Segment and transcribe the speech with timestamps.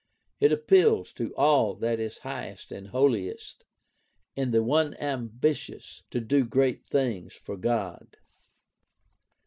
[0.39, 3.65] It appeals to all that is highest and holiest
[4.35, 8.17] in the one ambitious to ''do great things for God."